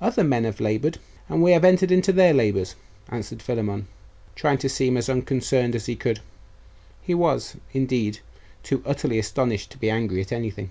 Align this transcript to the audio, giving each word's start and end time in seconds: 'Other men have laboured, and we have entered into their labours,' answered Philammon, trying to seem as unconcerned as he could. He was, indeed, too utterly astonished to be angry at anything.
'Other 0.00 0.24
men 0.24 0.42
have 0.42 0.58
laboured, 0.58 0.98
and 1.28 1.40
we 1.40 1.52
have 1.52 1.64
entered 1.64 1.92
into 1.92 2.12
their 2.12 2.34
labours,' 2.34 2.74
answered 3.10 3.40
Philammon, 3.40 3.86
trying 4.34 4.58
to 4.58 4.68
seem 4.68 4.96
as 4.96 5.08
unconcerned 5.08 5.76
as 5.76 5.86
he 5.86 5.94
could. 5.94 6.18
He 7.00 7.14
was, 7.14 7.54
indeed, 7.72 8.18
too 8.64 8.82
utterly 8.84 9.20
astonished 9.20 9.70
to 9.70 9.78
be 9.78 9.88
angry 9.88 10.20
at 10.20 10.32
anything. 10.32 10.70